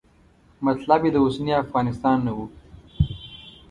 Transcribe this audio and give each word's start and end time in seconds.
مطلب 0.65 1.01
یې 1.05 1.11
د 1.13 1.17
اوسني 1.23 1.53
افغانستان 1.63 2.17
نه 2.25 2.31
و. 2.37 2.39